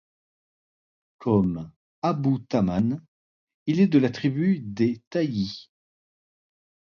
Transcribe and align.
Comme 1.19 1.71
Abū 2.01 2.39
Tammām, 2.47 3.05
il 3.67 3.79
est 3.79 3.87
de 3.87 3.99
la 3.99 4.09
tribu 4.09 4.57
des 4.59 5.03
T̩ayyi'. 5.11 5.69